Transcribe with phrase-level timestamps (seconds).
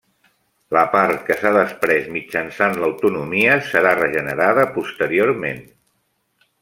[0.75, 5.63] La part que s'ha desprès mitjançant l'autotomia serà regenerada posteriorment.